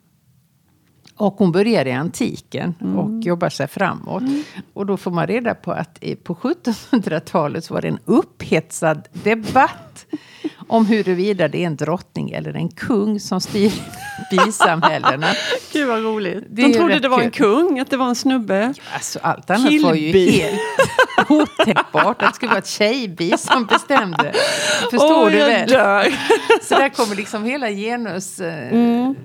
Och 1.16 1.34
hon 1.38 1.52
börjar 1.52 1.86
i 1.88 1.92
antiken 1.92 2.76
Mm. 2.82 2.98
och 3.00 3.24
jobbar 3.24 3.50
sig 3.50 3.68
framåt. 3.68 4.24
Och 4.74 4.86
då 4.86 4.98
får 4.98 5.12
man 5.12 5.28
reda 5.28 5.54
på 5.56 5.72
att 5.72 6.00
på 6.24 6.36
1700-talet 6.36 7.66
så 7.66 7.74
var 7.74 7.82
det 7.82 7.88
en 7.88 8.00
upphetsad 8.06 9.08
debatt 9.14 9.91
om 10.68 10.86
huruvida 10.86 11.48
det 11.48 11.64
är 11.64 11.68
en 11.68 11.76
drottning 11.76 12.30
eller 12.32 12.54
en 12.54 12.70
kung 12.70 13.20
som 13.20 13.42
styr 13.42 13.72
bisamhällena. 14.32 15.28
Gud 15.74 15.88
vad 15.88 16.04
roligt. 16.04 16.44
Det 16.50 16.62
De 16.62 16.74
trodde 16.74 17.00
det 17.00 17.08
var 17.10 17.18
kul. 17.18 17.26
en 17.26 17.32
kung, 17.32 17.80
att 17.80 17.90
det 17.90 17.98
var 17.98 18.08
en 18.10 18.16
snubbe. 18.16 18.74
Alltså 18.94 19.20
allt 19.22 19.50
annat 19.50 19.82
var 19.82 19.94
ju 19.94 20.12
helt 20.30 20.60
otänkbart. 21.30 22.22
Att 22.22 22.30
det 22.30 22.36
skulle 22.36 22.50
vara 22.50 22.60
ett 22.60 22.68
tjejbi 22.68 23.34
som 23.38 23.66
bestämde. 23.66 24.34
Förstår 24.92 25.24
Åh, 25.26 25.32
du 25.32 25.38
väl? 25.38 25.70
dör. 25.70 26.08
Så 26.62 26.76
där 26.76 26.90
kommer 26.90 27.16
liksom 27.16 27.44
hela 27.46 27.70
genus... 27.70 28.40
Eh, 28.40 28.72
Mm. 28.72 29.16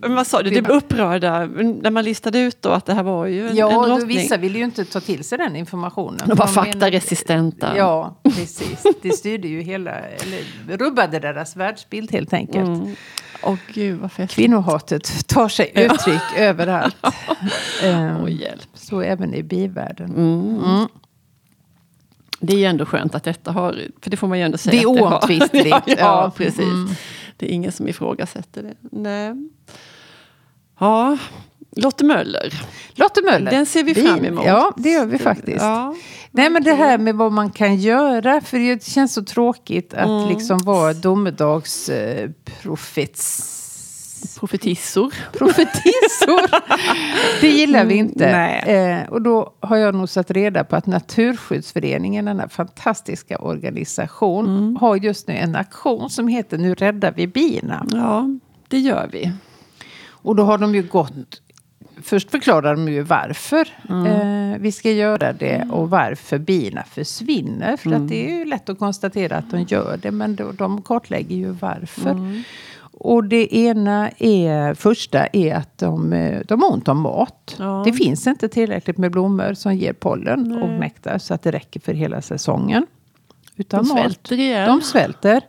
Vad 0.00 0.26
sa 0.26 0.42
du, 0.42 0.50
Vi 0.50 0.56
typ 0.56 0.68
upprörda 0.70 1.46
när 1.46 1.90
man 1.90 2.04
listade 2.04 2.38
ut 2.38 2.62
då 2.62 2.70
att 2.70 2.86
det 2.86 2.94
här 2.94 3.02
var 3.02 3.26
ju 3.26 3.42
en, 3.42 3.48
en 3.50 3.56
Ja, 3.56 3.70
då, 3.70 3.86
drottning. 3.86 4.08
vissa 4.08 4.36
vill 4.36 4.56
ju 4.56 4.64
inte 4.64 4.84
ta 4.84 5.00
till 5.00 5.24
sig 5.24 5.38
den 5.38 5.56
informationen. 5.56 6.20
De 6.28 6.34
var 6.34 6.46
faktaresistenta. 6.46 7.76
Ja, 7.76 8.20
precis. 8.22 8.82
Det 9.02 9.10
styrde 9.10 9.48
ju 9.48 9.60
hela, 9.62 9.90
eller 9.92 10.76
rubbade 10.78 11.18
deras 11.18 11.56
världsbild 11.56 12.12
helt 12.12 12.32
enkelt. 12.32 12.68
Mm. 12.68 12.94
Åh 13.42 13.56
gud 13.74 14.00
vad 14.00 14.12
fest. 14.12 14.34
Kvinnohatet 14.34 15.28
tar 15.28 15.48
sig 15.48 15.72
uttryck 15.74 16.22
överallt. 16.36 16.96
Ehm, 17.82 18.16
Åh, 18.22 18.32
hjälp. 18.32 18.62
så 18.74 19.00
även 19.00 19.34
i 19.34 19.42
bivärlden. 19.42 20.10
Mm. 20.10 20.64
Mm. 20.64 20.86
Det 22.40 22.52
är 22.52 22.58
ju 22.58 22.64
ändå 22.64 22.86
skönt 22.86 23.14
att 23.14 23.24
detta 23.24 23.52
har, 23.52 23.76
för 24.00 24.10
det 24.10 24.16
får 24.16 24.28
man 24.28 24.38
ju 24.38 24.44
ändå 24.44 24.58
säga. 24.58 24.72
Det 24.72 24.82
är 24.82 24.86
oomtvistligt, 25.02 25.66
ja, 25.68 25.82
ja, 25.86 25.94
ja. 25.98 26.32
precis. 26.36 26.98
Det 27.36 27.46
är 27.46 27.50
ingen 27.50 27.72
som 27.72 27.88
ifrågasätter 27.88 28.62
det. 28.62 28.74
Nej. 28.80 29.34
Ja, 30.80 31.18
Lotte 31.76 32.04
Möller. 32.04 32.62
Lotte 32.94 33.22
Möller. 33.22 33.50
Den 33.50 33.66
ser 33.66 33.82
vi 33.84 33.94
fram 33.94 34.24
emot. 34.24 34.44
Ja, 34.46 34.72
det 34.76 34.90
gör 34.90 35.06
vi 35.06 35.18
faktiskt. 35.18 35.60
Ja. 35.62 35.94
Nej 36.30 36.50
men 36.50 36.62
det 36.62 36.74
här 36.74 36.98
med 36.98 37.14
vad 37.14 37.32
man 37.32 37.50
kan 37.50 37.76
göra, 37.76 38.40
för 38.40 38.58
det 38.58 38.84
känns 38.84 39.14
så 39.14 39.24
tråkigt 39.24 39.94
att 39.94 40.06
Mm. 40.08 40.28
liksom 40.28 40.58
vara 40.58 40.92
domedagsprofets... 40.92 43.52
Profetissor. 44.40 45.14
profetissor. 45.32 46.40
Det 47.40 47.48
gillar 47.48 47.84
vi 47.84 47.94
inte. 47.94 48.30
Nej. 48.32 48.62
Eh, 49.02 49.08
och 49.08 49.22
då 49.22 49.52
har 49.60 49.76
jag 49.76 49.94
nog 49.94 50.08
satt 50.08 50.30
reda 50.30 50.64
på 50.64 50.76
att 50.76 50.86
Naturskyddsföreningen, 50.86 52.24
denna 52.24 52.48
fantastiska 52.48 53.38
organisation, 53.38 54.46
Mm. 54.46 54.76
har 54.76 54.96
just 54.96 55.28
nu 55.28 55.34
en 55.34 55.56
aktion 55.56 56.10
som 56.10 56.28
heter 56.28 56.58
Nu 56.58 56.74
räddar 56.74 57.12
vi 57.16 57.26
bina. 57.26 57.86
Ja, 57.92 58.28
det 58.68 58.78
gör 58.78 59.08
vi. 59.12 59.32
Och 60.08 60.36
då 60.36 60.42
har 60.44 60.58
de 60.58 60.74
ju 60.74 60.82
gått... 60.82 61.42
Först 62.02 62.30
förklarar 62.30 62.76
de 62.76 62.88
ju 62.88 63.02
varför 63.02 63.68
Mm. 63.90 64.06
eh, 64.52 64.58
vi 64.58 64.72
ska 64.72 64.90
göra 64.90 65.32
det 65.32 65.68
och 65.72 65.90
varför 65.90 66.38
bina 66.38 66.82
försvinner. 66.82 67.76
För 67.76 67.90
Mm. 67.90 68.02
att 68.02 68.08
det 68.08 68.26
är 68.30 68.38
ju 68.38 68.44
lätt 68.44 68.68
att 68.68 68.78
konstatera 68.78 69.36
att 69.36 69.50
de 69.50 69.62
gör 69.62 69.98
det, 70.02 70.10
men 70.10 70.36
då, 70.36 70.52
de 70.52 70.82
kartlägger 70.82 71.36
ju 71.36 71.50
varför. 71.50 72.10
Mm. 72.10 72.42
Och 73.06 73.24
det 73.24 73.54
ena 73.56 74.10
är, 74.18 74.74
första 74.74 75.26
är 75.26 75.54
att 75.54 75.78
de, 75.78 76.12
eh, 76.12 76.40
de 76.48 76.62
har 76.62 76.72
ont 76.72 76.88
om 76.88 77.00
mat. 77.00 77.56
Ja. 77.58 77.82
Det 77.86 77.92
finns 77.92 78.26
inte 78.26 78.48
tillräckligt 78.48 78.98
med 78.98 79.12
blommor 79.12 79.54
som 79.54 79.74
ger 79.74 79.92
pollen 79.92 80.62
och 80.62 80.68
nektar 80.70 81.18
så 81.18 81.34
att 81.34 81.42
det 81.42 81.50
räcker 81.50 81.80
för 81.80 81.94
hela 81.94 82.22
säsongen. 82.22 82.86
Utan 83.56 83.84
De 83.84 83.90
svälter 83.90 84.40
ihjäl. 84.40 84.68
De 84.68 84.80
svälter. 84.82 85.40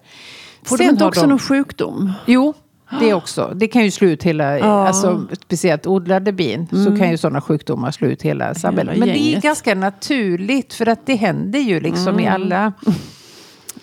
Får 0.63 0.77
de 0.77 0.83
Sen 0.83 0.93
inte 0.93 1.03
har 1.03 1.09
också 1.09 1.21
de- 1.21 1.27
någon 1.29 1.39
sjukdom? 1.39 2.13
Jo, 2.25 2.53
det 2.99 3.13
också. 3.13 3.51
Det 3.55 3.67
kan 3.67 3.83
ju 3.83 3.91
slå 3.91 4.07
ut 4.07 4.23
hela, 4.23 4.59
Ja. 4.59 4.87
alltså, 4.87 5.27
speciellt 5.45 5.87
odlade 5.87 6.31
bin, 6.31 6.67
så 6.85 6.97
kan 6.97 7.11
ju 7.11 7.17
sådana 7.17 7.41
sjukdomar 7.41 7.91
slå 7.91 8.07
ut 8.07 8.21
hela 8.21 8.53
samhället. 8.55 8.97
Men 8.97 9.07
det 9.07 9.19
är 9.35 9.41
ganska 9.41 9.75
naturligt, 9.75 10.73
för 10.73 10.87
att 10.89 11.05
det 11.05 11.15
händer 11.15 11.59
ju 11.59 11.79
liksom 11.79 12.19
i 12.19 12.27
alla... 12.27 12.73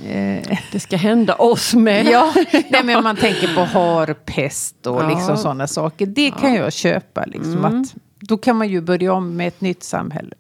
Eh, 0.06 0.58
Det 0.72 0.80
ska 0.80 0.96
hända 0.96 1.34
oss 1.34 1.74
med. 1.74 2.06
ja, 2.06 2.32
nej, 2.70 2.80
men 2.84 3.02
man 3.04 3.16
tänker 3.16 3.54
på 3.54 3.60
harpest 3.64 4.86
och 4.86 5.02
Ja. 5.02 5.08
liksom 5.08 5.36
sådana 5.36 5.66
saker. 5.66 6.06
Det 6.06 6.30
kan 6.30 6.54
jag 6.54 6.72
köpa. 6.72 7.24
Liksom, 7.26 7.64
att, 7.64 7.94
då 8.20 8.36
kan 8.38 8.56
man 8.56 8.68
ju 8.68 8.80
börja 8.80 9.12
om 9.12 9.36
med 9.36 9.48
ett 9.48 9.60
nytt 9.60 9.82
samhälle. 9.82 10.34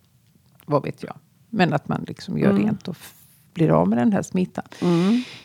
Vad 0.66 0.82
vet 0.84 1.02
jag. 1.02 1.14
Men 1.50 1.72
att 1.72 1.88
man 1.88 2.04
liksom 2.08 2.38
gör 2.38 2.52
rent 2.52 2.88
och 2.88 2.96
blir 3.54 3.70
av 3.70 3.88
med 3.88 3.98
den 3.98 4.12
här 4.12 4.22
smittan. 4.22 4.64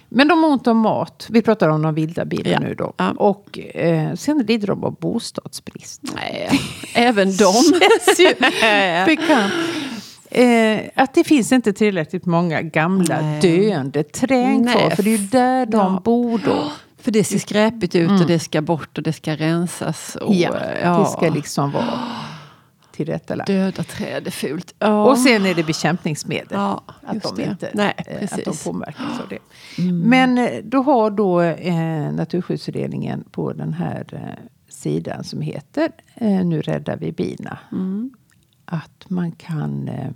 Men 0.09 0.27
de 0.27 0.43
har 0.43 0.49
ont 0.49 0.67
om 0.67 0.77
mat. 0.77 1.27
Vi 1.29 1.41
pratar 1.41 1.69
om 1.69 1.81
de 1.81 1.95
vilda 1.95 2.25
bina 2.25 2.49
Ja. 2.49 2.59
nu 2.59 2.73
då. 2.75 2.93
Ja. 2.97 3.09
Och 3.11 3.59
eh, 3.59 4.13
sen 4.15 4.37
lider 4.47 4.67
de 4.67 4.83
av 4.83 4.95
bostadsbrist. 4.99 6.01
Nej, 6.15 6.59
även 6.93 7.37
de. 7.37 7.53
Bekant. 9.05 9.53
Eh, 10.31 10.79
att 10.95 11.13
det 11.13 11.23
finns 11.23 11.51
inte 11.51 11.73
tillräckligt 11.73 12.25
många 12.25 12.61
gamla 12.61 13.21
Nej. 13.21 13.41
döende 13.41 14.03
träd 14.03 14.69
kvar. 14.71 14.89
För 14.89 15.03
det 15.03 15.13
är 15.13 15.17
ju 15.17 15.27
där 15.27 15.65
de 15.65 15.77
Ja. 15.93 16.01
bor 16.03 16.41
då. 16.45 16.71
För 17.01 17.11
det 17.11 17.23
ser 17.23 17.39
skräpigt 17.39 17.95
ut 17.95 18.21
och 18.21 18.27
det 18.27 18.39
ska 18.39 18.61
bort 18.61 18.97
och 18.97 19.03
det 19.03 19.13
ska 19.13 19.35
rensas. 19.35 20.15
Och, 20.15 20.33
Ja, 20.35 20.55
ja, 20.83 20.97
det 20.99 21.05
ska 21.05 21.29
liksom 21.35 21.71
vara 21.71 21.99
tillrättalagt. 22.91 23.47
Döda 23.47 23.83
träd 23.83 24.27
är 24.27 24.31
fult. 24.31 24.75
Ja. 24.79 25.03
Och 25.05 25.17
sen 25.17 25.45
är 25.45 25.53
det 25.55 25.63
bekämpningsmedel. 25.63 26.47
Ja, 26.51 26.83
att, 27.05 27.23
de 27.23 27.35
det. 27.35 27.43
inte, 27.43 27.69
Nej, 27.73 27.93
eh, 27.97 28.23
att 28.33 28.45
de 28.45 28.55
påverkas 28.71 29.19
av 29.23 29.29
det. 29.29 29.39
Men 29.91 30.37
eh, 30.37 30.49
då 30.63 30.81
har 30.81 31.11
då 31.11 31.41
eh, 31.41 32.11
Naturskyddsföreningen 32.13 33.23
på 33.31 33.53
den 33.53 33.73
här 33.73 34.05
eh, 34.13 34.43
sidan 34.69 35.23
som 35.23 35.41
heter 35.41 35.89
eh, 36.15 36.45
Nu 36.45 36.61
räddar 36.61 36.97
vi 36.97 37.11
bina. 37.11 37.57
Mm. 37.71 38.11
Att 38.71 39.09
man 39.09 39.31
kan 39.31 39.87
eh, 39.87 40.09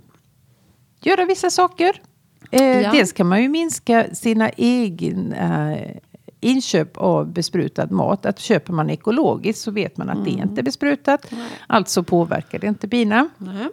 göra 1.02 1.24
vissa 1.24 1.50
saker. 1.50 2.02
Eh, 2.50 2.62
Ja. 2.80 2.92
Dels 2.92 3.12
kan 3.12 3.26
man 3.28 3.42
ju 3.42 3.48
minska 3.48 4.06
sina 4.14 4.50
egna 4.56 5.76
eh, 5.76 5.96
inköp 6.40 6.96
av 6.96 7.32
besprutad 7.32 7.86
mat. 7.90 8.26
Att 8.26 8.38
köper 8.38 8.72
man 8.72 8.90
ekologiskt 8.90 9.62
så 9.62 9.70
vet 9.70 9.96
man 9.96 10.10
att 10.10 10.24
det 10.24 10.30
Mm. 10.30 10.48
inte 10.48 10.60
är 10.60 10.62
besprutat. 10.62 11.26
Alltså 11.66 12.02
påverkar 12.02 12.58
det 12.58 12.66
inte 12.66 12.86
bina. 12.86 13.28
Nej. 13.38 13.68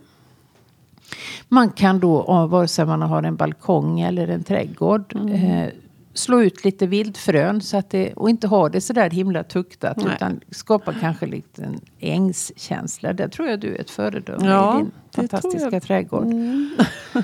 Man 1.48 1.70
kan 1.70 2.00
då, 2.00 2.48
vare 2.48 2.68
sig 2.68 2.86
man 2.86 3.02
har 3.02 3.24
en 3.24 3.36
balkong 3.36 4.00
eller 4.00 4.28
en 4.28 4.44
trädgård, 4.44 5.16
Mm. 5.16 5.70
Slå 6.14 6.42
ut 6.42 6.66
lite 6.66 6.88
vildfrön 6.88 7.62
så 7.62 7.78
att 7.78 7.90
det, 7.90 8.14
och 8.14 8.30
inte 8.30 8.48
ha 8.48 8.70
det 8.70 8.82
sådär 8.82 9.10
himla 9.10 9.44
tuktat. 9.44 9.98
Nej. 9.98 10.16
Utan 10.16 10.40
skapa 10.52 10.94
kanske 10.94 11.26
lite 11.26 11.64
en 11.64 11.80
ängskänsla. 12.00 13.14
Där 13.14 13.28
tror 13.28 13.48
jag 13.48 13.60
du 13.60 13.76
är 13.76 13.80
ett 13.82 13.90
föredöme 13.90 14.48
Ja, 14.48 14.76
i 14.80 14.84
din 14.84 14.92
fantastiska 15.16 15.60
jag. 15.60 15.68
Mm. 15.74 15.82
trädgård. 15.82 16.26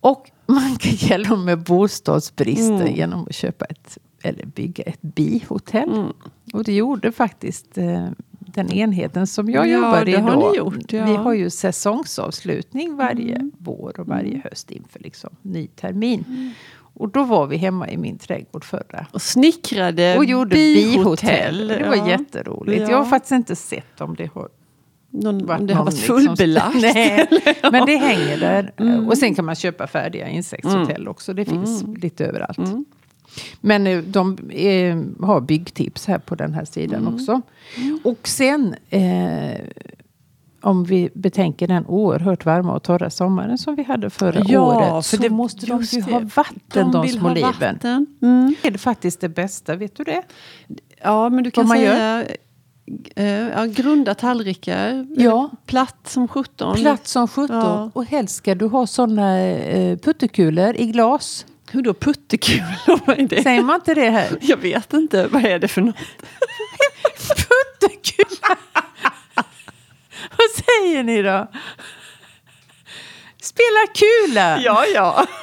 och 0.00 0.30
man 0.46 0.76
kan 0.76 0.92
hjälpa 0.92 1.36
med 1.36 1.58
bostadsbristen 1.62 2.80
Mm. 2.80 2.94
genom 2.94 3.26
att 3.28 3.34
köpa 3.34 3.64
ett, 3.64 3.98
eller 4.22 4.46
bygga 4.46 4.84
ett 4.84 5.02
bihotell. 5.02 5.92
Mm. 5.92 6.12
Och 6.52 6.64
det 6.64 6.72
gjorde 6.72 7.12
faktiskt 7.12 7.78
eh, 7.78 8.08
den 8.38 8.72
enheten 8.72 9.26
som 9.26 9.50
jag 9.50 9.68
Ja, 9.68 9.74
jobbar 9.76 10.08
i 10.08 10.12
det 10.12 10.18
har 10.20 10.36
ni 10.50 10.56
gjort, 10.56 10.92
ja. 10.92 10.98
Mm. 10.98 11.10
Vi 11.10 11.16
har 11.16 11.32
ju 11.34 11.50
säsongsavslutning 11.50 12.96
varje 12.96 13.50
vår 13.58 14.00
och 14.00 14.06
varje 14.06 14.40
höst 14.44 14.70
inför 14.70 15.00
liksom 15.00 15.30
ny 15.42 15.66
termin. 15.66 16.24
Mm. 16.28 16.50
Och 16.94 17.08
då 17.08 17.24
var 17.24 17.46
vi 17.46 17.56
hemma 17.56 17.88
i 17.88 17.96
min 17.96 18.18
trädgård 18.18 18.64
förra. 18.64 19.06
Och 19.10 19.22
snickrade 19.22 20.16
Och 20.18 20.24
gjorde 20.24 20.54
bihotell. 20.56 21.68
Det 21.68 21.88
var 21.88 21.96
Ja. 21.96 22.08
jätteroligt. 22.08 22.82
Ja. 22.82 22.90
Jag 22.90 22.96
har 22.98 23.04
faktiskt 23.04 23.32
inte 23.32 23.56
sett 23.56 24.00
om 24.00 24.14
det 24.14 24.30
har 24.34 24.48
Någon, 25.10 25.46
varit 25.46 25.60
om 25.60 25.66
det 25.66 25.74
har 25.74 25.84
varit 25.84 25.94
liksom- 25.94 26.16
fullbelagt. 26.20 26.74
Nej, 26.80 27.28
men 27.72 27.86
det 27.86 27.96
hänger 27.96 28.38
där. 28.40 28.72
Mm. 28.76 29.08
Och 29.08 29.18
sen 29.18 29.34
kan 29.34 29.44
man 29.44 29.54
köpa 29.54 29.86
färdiga 29.86 30.28
insektshotell 30.28 31.08
också. 31.08 31.34
Det 31.34 31.44
finns 31.44 31.84
lite 32.02 32.26
överallt. 32.26 32.58
Mm. 32.58 32.84
Men 33.60 33.86
eh, 33.86 33.98
de 34.02 34.38
eh, 34.50 35.26
har 35.26 35.40
byggtips 35.40 36.06
här 36.06 36.18
på 36.18 36.34
den 36.34 36.52
här 36.54 36.64
sidan 36.64 37.00
Mm. 37.02 37.14
också. 37.14 37.40
Och 38.04 38.28
sen 38.28 38.74
eh, 38.90 39.60
om 40.64 40.84
vi 40.84 41.10
betänker 41.14 41.68
den 41.68 41.86
oerhört 41.86 42.44
varma 42.44 42.74
och 42.74 42.82
torra 42.82 43.10
sommaren 43.10 43.58
som 43.58 43.74
vi 43.76 43.82
hade 43.82 44.10
förra 44.10 44.42
Ja, 44.46 44.60
året. 44.60 45.06
för 45.06 45.16
så 45.16 45.22
det- 45.22 45.30
måste 45.30 45.66
de 45.66 45.82
ju 45.82 46.00
det. 46.00 46.12
ha 46.12 46.18
vatten, 46.36 46.90
de, 46.92 47.02
vill 47.02 47.12
små 47.12 47.28
ha 47.28 47.34
liven. 47.34 47.52
vatten. 47.52 48.06
Mm. 48.22 48.54
Det 48.62 48.68
är 48.68 48.78
faktiskt 48.78 49.20
det 49.20 49.28
bästa, 49.28 49.76
vet 49.76 49.96
du 49.96 50.04
det? 50.04 50.22
Ja, 51.02 51.28
men 51.28 51.44
du 51.44 51.50
kan 51.50 51.66
man 51.68 51.76
säga 51.76 52.24
eh, 53.16 53.26
ja, 53.28 53.64
grunda 53.64 54.14
tallrikar. 54.14 55.06
Ja. 55.16 55.50
Platt 55.66 55.96
som 56.08 56.28
sjutton. 56.28 56.76
Platt 56.76 57.06
som 57.06 57.28
sjutton. 57.28 57.56
Ja. 57.58 57.90
Och 57.94 58.04
helst 58.04 58.34
ska 58.36 58.54
du 58.54 58.66
ha 58.66 58.86
sådana 58.86 59.38
eh, 59.40 59.98
puttekulor 59.98 60.74
i 60.76 60.86
glas. 60.86 61.46
Hur 61.70 61.82
då 61.82 61.94
puttekulor? 61.94 63.06
Vad 63.06 63.18
är 63.18 63.26
det? 63.28 63.42
Säger 63.42 63.62
man 63.62 63.74
inte 63.74 63.94
det 63.94 64.10
här? 64.10 64.38
Jag 64.40 64.56
vet 64.56 64.92
inte. 64.92 65.26
Vad 65.26 65.44
är 65.44 65.58
det 65.58 65.68
för 65.68 65.80
något? 65.80 65.96
Puttekula! 67.28 68.56
Vad 70.44 70.64
säger 70.64 71.02
ni 71.02 71.22
då? 71.22 71.48
Spela 73.42 73.86
kula! 73.94 74.60
Ja, 74.60 74.84
ja. 74.94 75.24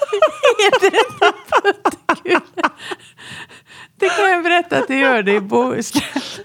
Det 4.00 4.10
kan 4.10 4.32
jag 4.32 4.44
berätta 4.44 4.78
att 4.78 4.88
det 4.88 5.00
gör 5.00 5.24
det 5.24 5.34
i 5.34 5.40
Bohuslän. 5.40 6.04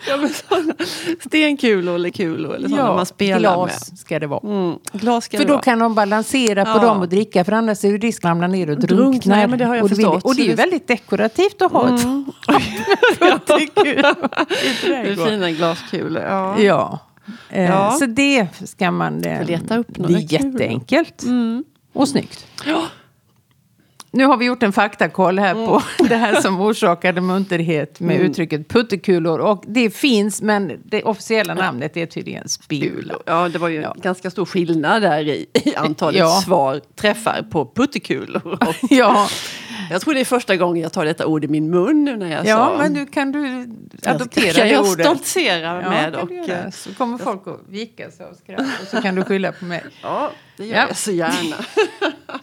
Ja, 0.08 0.16
men 0.16 0.28
såna 0.28 0.74
stenkulor 1.20 1.94
eller 1.94 2.10
kulor 2.10 2.54
eller 2.54 2.68
sådana 2.68 2.94
man 2.94 3.06
spelar 3.06 3.38
glas 3.38 3.90
med. 3.90 3.98
ska 3.98 4.18
det 4.18 4.26
vara. 4.26 4.40
Mm, 4.44 4.78
glas 4.92 5.24
ska 5.24 5.36
För 5.36 5.44
det 5.44 5.48
då 5.48 5.54
vara. 5.54 5.62
kan 5.62 5.78
de 5.78 5.94
balansera 5.94 6.64
på 6.64 6.70
Ja. 6.70 6.78
dem 6.78 7.00
och 7.00 7.08
dricka 7.08 7.44
för 7.44 7.52
annars 7.52 7.84
är 7.84 7.92
det 7.92 7.98
risk 7.98 8.24
att 8.24 8.28
ramla 8.28 8.46
ner 8.46 8.70
och 8.70 8.78
Drunkna, 8.78 9.40
ja, 9.40 9.46
men 9.46 9.58
det 9.58 9.64
har 9.64 9.74
jag 9.74 9.84
och, 9.84 9.90
förstått. 9.90 10.24
och 10.24 10.34
det 10.34 10.42
är 10.42 10.44
ju 10.44 10.50
det- 10.50 10.56
väldigt 10.62 10.88
dekorativt 10.88 11.62
att 11.62 11.72
ha 11.72 11.94
ett 11.94 12.02
puttekul 13.18 13.88
i 13.88 13.94
Det 14.86 14.94
är 14.94 15.28
fina 15.30 15.50
glaskulor. 15.50 16.22
Ja. 16.22 16.60
Ja. 16.60 16.98
Eh, 17.50 17.64
Ja. 17.64 17.90
Så 17.98 18.06
det 18.06 18.46
ska 18.64 18.90
man... 18.90 19.24
Eh, 19.24 19.38
Får 19.38 19.44
leta 19.44 19.76
upp 19.78 19.86
det 19.90 20.02
några 20.02 20.18
är 20.18 20.28
kulor. 20.28 20.52
jätteenkelt. 20.52 21.22
Mm. 21.22 21.64
Och 21.92 22.08
snyggt. 22.08 22.46
Ja. 22.66 22.82
Nu 24.10 24.24
har 24.24 24.36
vi 24.36 24.44
gjort 24.44 24.62
en 24.62 24.72
faktakoll 24.72 25.38
här 25.38 25.54
på 25.54 25.82
det 26.08 26.16
här 26.16 26.40
som 26.40 26.60
orsakade 26.60 27.20
munterhet 27.20 28.00
med 28.00 28.16
Mm. 28.16 28.30
uttrycket 28.30 28.68
puttekulor. 28.68 29.38
Och 29.38 29.64
det 29.66 29.90
finns, 29.90 30.42
men 30.42 30.80
det 30.84 31.02
officiella 31.02 31.54
namnet 31.54 31.96
är 31.96 32.06
tydligen 32.06 32.48
spula. 32.48 33.14
Ja, 33.26 33.48
det 33.48 33.58
var 33.58 33.68
ju 33.68 33.82
en 33.82 33.92
ganska 34.02 34.30
stor 34.30 34.44
skillnad 34.44 35.02
där 35.02 35.28
i, 35.28 35.46
i 35.64 35.74
antalet 35.74 36.18
Ja. 36.20 36.40
svar, 36.44 36.80
träffar 36.94 37.42
på 37.50 37.72
puttekulor. 37.74 38.46
Och 38.46 38.74
Ja, 38.90 39.28
jag 39.90 40.00
tror 40.00 40.14
det 40.14 40.20
är 40.20 40.24
första 40.24 40.56
gången 40.56 40.82
jag 40.82 40.92
tar 40.92 41.04
detta 41.04 41.26
ord 41.26 41.44
i 41.44 41.48
min 41.48 41.70
mun 41.70 42.04
nu 42.04 42.16
när 42.16 42.30
jag 42.32 42.46
ja 42.46 42.56
sa... 42.56 42.78
men 42.78 42.92
nu 42.92 43.06
kan 43.06 43.32
du 43.32 43.68
adoptera 44.04 44.52
kan 44.52 44.66
det 44.66 44.72
jag 44.72 44.80
ordet. 44.86 45.06
stoltsera 45.06 45.82
Ja, 45.82 45.90
med. 45.90 46.14
Och, 46.16 46.30
göra. 46.30 46.64
eh, 46.64 46.70
så 46.70 46.94
kommer 46.94 47.18
folk 47.18 47.46
att 47.46 47.60
vika 47.68 48.10
sig 48.10 48.26
av 48.26 48.34
skratt 48.34 48.60
och 48.82 48.86
så 48.88 49.02
kan 49.02 49.14
du 49.14 49.24
skylla 49.24 49.52
på 49.52 49.64
mig. 49.64 49.84
ja, 50.02 50.30
det 50.56 50.66
gör 50.66 50.76
Ja. 50.76 50.86
jag 50.88 50.96
så 50.96 51.10
gärna. 51.12 51.56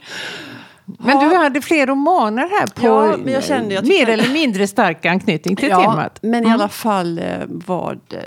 Men 0.86 1.30
du 1.30 1.36
hade 1.36 1.62
fler 1.62 1.88
romaner 1.88 2.42
här 2.60 2.68
på 2.68 2.86
Ja, 2.86 3.18
men 3.18 3.34
jag 3.34 3.44
kände- 3.44 3.74
jag 3.76 3.88
mer 3.88 4.10
eller 4.10 4.30
mindre 4.34 4.68
stark 4.68 5.06
anknytning 5.06 5.56
till 5.56 5.70
ja, 5.70 5.82
temat. 5.82 6.20
Men 6.22 6.48
i 6.48 6.52
alla 6.52 6.70
fall 6.70 7.20
eh, 7.20 7.26
vad 7.48 8.00
eh, 8.14 8.20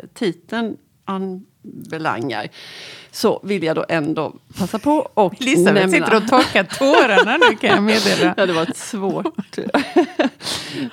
titeln 1.67 2.07
anbelangar 2.07 2.49
så 3.11 3.41
vill 3.43 3.63
jag 3.63 3.77
då 3.77 3.85
ändå 3.89 4.35
passa 4.59 4.79
på 4.79 5.09
och 5.15 5.41
Elisabeth 5.41 5.75
nämna... 5.75 6.07
sitter 6.07 6.17
och 6.17 6.29
torkar 6.29 6.65
tårarna 6.65 7.37
nu 7.37 7.57
kan 7.57 7.71
jag 7.71 7.83
meddela. 7.83 8.35
Ja, 8.37 8.47
det 8.47 8.53
var 8.53 8.63
ett 8.63 8.77
svårt... 8.77 9.57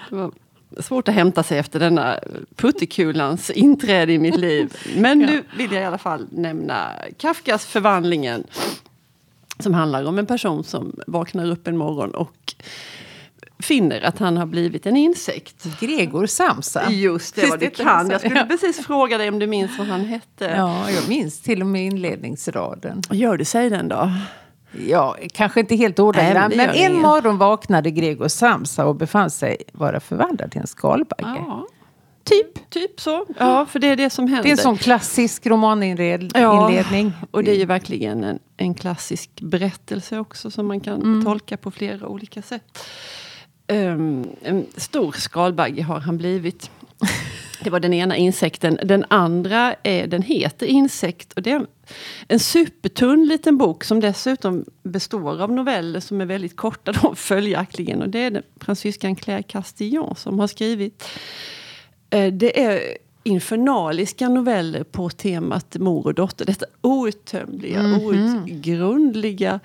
det 0.09 0.15
var 0.15 0.31
svårt 0.79 1.07
att 1.07 1.15
hämta 1.15 1.43
sig 1.43 1.57
efter 1.57 1.79
denna 1.79 2.19
puttekulans 2.55 3.49
inträde 3.49 4.13
i 4.13 4.19
mitt 4.19 4.37
liv. 4.37 4.73
Men 4.97 5.19
nu 5.19 5.43
vill 5.57 5.71
jag 5.71 5.81
i 5.81 5.85
alla 5.85 5.97
fall 5.97 6.27
nämna 6.31 6.91
Kafkas 7.17 7.65
Förvandlingen. 7.65 8.43
Som 9.59 9.73
handlar 9.73 10.05
om 10.05 10.19
en 10.19 10.25
person 10.25 10.63
som 10.63 10.95
vaknar 11.07 11.51
upp 11.51 11.67
en 11.67 11.77
morgon 11.77 12.11
och 12.11 12.55
finner 13.63 14.01
att 14.01 14.19
han 14.19 14.37
har 14.37 14.45
blivit 14.45 14.85
en 14.85 14.97
insekt. 14.97 15.79
Gregor 15.79 16.25
Samsa. 16.25 16.91
Just 16.91 17.35
det, 17.35 17.49
vad 17.49 17.59
du 17.59 17.69
kan. 17.69 18.09
Jag 18.09 18.19
skulle 18.21 18.39
Ja. 18.39 18.45
precis 18.45 18.85
fråga 18.85 19.17
dig 19.17 19.29
om 19.29 19.39
du 19.39 19.47
minns 19.47 19.77
vad 19.77 19.87
han 19.87 20.05
hette. 20.05 20.45
Ja, 20.57 20.89
jag 20.91 21.09
minns 21.09 21.41
till 21.41 21.61
och 21.61 21.67
med 21.67 21.85
inledningsraden. 21.85 23.01
Gör 23.11 23.37
du, 23.37 23.45
säg 23.45 23.69
den 23.69 23.87
då. 23.87 24.11
Ja, 24.87 25.15
kanske 25.33 25.59
inte 25.59 25.75
helt 25.75 25.99
ordagrant, 25.99 26.55
men 26.55 26.69
en 26.69 26.95
morgon 27.01 27.37
vaknade 27.37 27.91
Gregor 27.91 28.27
Samsa 28.27 28.85
och 28.85 28.95
befann 28.95 29.29
sig 29.31 29.57
vara 29.71 29.99
förvandlad 29.99 30.51
till 30.51 30.61
en 30.61 30.67
skalbagge. 30.67 31.35
Ja, 31.47 31.67
typ, 32.23 32.69
typ 32.69 32.99
så. 32.99 33.25
Ja, 33.39 33.65
för 33.65 33.79
det 33.79 33.87
är 33.87 33.95
det 33.95 34.09
som 34.09 34.27
händer. 34.27 34.43
Det 34.43 34.49
är 34.49 34.51
en 34.51 34.57
sån 34.57 34.77
klassisk 34.77 35.45
romaninledning. 35.47 36.31
Ja, 36.35 37.27
och 37.31 37.43
det 37.43 37.51
är 37.51 37.55
ju 37.55 37.65
verkligen 37.65 38.23
en, 38.23 38.39
en 38.57 38.73
klassisk 38.73 39.29
berättelse 39.41 40.19
också 40.19 40.51
som 40.51 40.67
man 40.67 40.79
kan 40.79 41.01
Mm. 41.01 41.25
tolka 41.25 41.57
på 41.57 41.71
flera 41.71 42.07
olika 42.07 42.41
sätt. 42.41 42.79
Ehm, 43.67 44.27
en 44.41 44.65
stor 44.77 45.11
skalbagge 45.11 45.83
har 45.83 45.99
han 45.99 46.17
blivit. 46.17 46.71
Det 47.63 47.69
var 47.69 47.79
den 47.79 47.93
ena 47.93 48.17
insekten. 48.17 48.79
Den 48.83 49.05
andra 49.07 49.75
är, 49.83 50.07
den 50.07 50.21
heter 50.21 50.65
Insekt. 50.65 51.33
Och 51.33 51.41
det 51.41 51.51
är 51.51 51.55
en, 51.55 51.67
en 52.27 52.39
supertunn 52.39 53.25
liten 53.25 53.57
bok 53.57 53.83
som 53.83 53.99
dessutom 53.99 54.65
består 54.83 55.41
av 55.41 55.51
noveller 55.51 55.99
som 55.99 56.21
är 56.21 56.25
väldigt 56.25 56.55
korta 56.55 56.91
då, 56.91 57.15
följaktligen. 57.15 58.01
Och 58.01 58.09
det 58.09 58.19
är 58.19 58.43
fransyskan 58.59 59.15
Claire 59.15 59.43
Castillon 59.43 60.15
som 60.15 60.39
har 60.39 60.47
skrivit. 60.47 61.09
Eh, 62.09 62.33
Det 62.33 62.63
är 62.63 62.97
infernaliska 63.23 64.29
noveller 64.29 64.83
på 64.83 65.09
temat 65.09 65.77
mor 65.79 66.05
och 66.07 66.13
dotter. 66.13 66.45
Detta 66.45 66.65
outtömliga, 66.81 67.99
outgrundliga, 68.01 69.59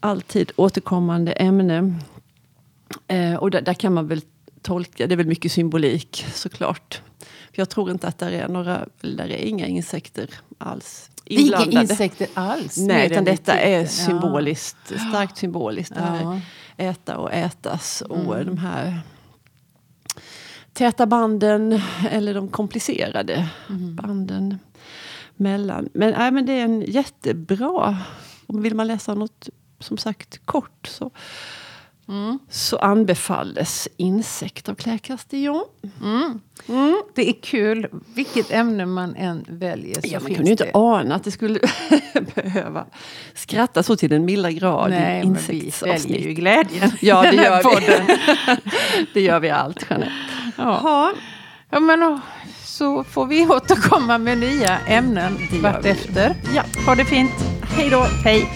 alltid 0.00 0.52
återkommande 0.56 1.32
ämne. 1.32 1.94
Eh, 3.08 3.34
och 3.34 3.50
där, 3.50 3.60
där 3.62 3.74
kan 3.74 3.94
man 3.94 4.06
väl 4.08 4.20
tolka, 4.62 5.06
det 5.06 5.14
är 5.14 5.16
väl 5.16 5.26
mycket 5.26 5.52
symbolik 5.52 6.26
såklart. 6.34 7.02
För 7.18 7.62
jag 7.62 7.68
tror 7.70 7.90
inte 7.90 8.08
att 8.08 8.18
där 8.18 8.32
är 8.32 8.48
några, 8.48 8.86
där 9.00 9.30
är 9.30 9.36
inga 9.44 9.66
insekter 9.66 10.30
alls 10.58 11.10
Inga 11.24 11.40
inblandade. 11.42 11.80
insekter 11.80 12.26
alls. 12.34 12.76
Nej, 12.76 13.12
utan 13.12 13.24
detta 13.24 13.54
är 13.60 13.80
lite. 13.80 13.92
symboliskt, 13.92 14.76
starkt 14.86 15.36
symboliskt. 15.36 15.94
Det 15.94 16.00
här 16.00 16.22
Ja. 16.22 16.40
äta 16.76 17.16
och 17.18 17.32
ätas 17.32 18.00
och 18.02 18.44
de 18.44 18.58
här 18.58 19.00
täta 20.72 21.06
banden 21.06 21.80
eller 22.10 22.34
de 22.34 22.48
komplicerade 22.48 23.48
banden 23.68 24.58
mellan. 25.36 25.88
Men, 25.94 26.14
nej, 26.18 26.30
men 26.30 26.46
det 26.46 26.52
är 26.52 26.64
en 26.64 26.80
jättebra, 26.80 27.98
om 28.46 28.62
vill 28.62 28.74
man 28.74 28.86
läsa 28.86 29.14
något 29.14 29.48
som 29.80 29.96
sagt 29.98 30.40
kort 30.44 30.86
så, 30.86 31.10
så 32.50 32.76
anbefalles 32.76 33.88
Insekt 33.96 34.68
av 34.68 34.74
Claire 34.74 34.98
Castillon. 34.98 35.64
Ja. 36.66 37.02
Det 37.14 37.28
är 37.28 37.32
kul. 37.42 37.86
Vilket 38.14 38.50
ämne 38.50 38.86
man 38.86 39.16
än 39.16 39.44
väljer 39.48 39.94
så 39.94 40.00
Ja, 40.12 40.20
man 40.20 40.34
kunde 40.34 40.44
ju 40.44 40.50
inte 40.50 40.70
ana 40.74 41.14
att 41.14 41.24
det 41.24 41.30
skulle 41.30 41.60
behöva 42.34 42.86
skratta 43.34 43.82
så 43.82 43.96
till 43.96 44.10
den 44.10 44.24
milda 44.24 44.50
grad 44.50 44.90
Nej, 44.90 45.20
i 45.20 45.24
men 45.24 45.38
vi 45.48 45.54
insektsavsnitt. 45.54 46.04
väljer 46.04 46.28
ju 46.28 46.34
glädjen. 46.34 46.90
Ja, 47.00 47.22
det 47.22 47.36
gör 47.36 47.80
vi. 47.80 48.16
det 49.14 49.20
gör 49.20 49.40
vi 49.40 49.50
allt, 49.50 49.86
Jeanette. 49.90 50.12
Ja. 50.56 50.80
Ja. 50.82 51.12
Ja, 51.70 51.80
men 51.80 52.02
och, 52.02 52.18
så 52.64 53.04
får 53.04 53.26
vi 53.26 53.46
återkomma 53.46 54.18
med 54.18 54.38
nya 54.38 54.78
ämnen 54.78 55.38
vartefter. 55.62 56.36
Ja. 56.54 56.62
Ha 56.86 56.94
det 56.94 57.04
fint. 57.04 57.32
Hej 57.62 57.90
då! 57.90 58.06
Hej. 58.24 58.48